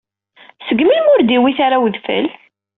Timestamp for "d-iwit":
1.21-1.59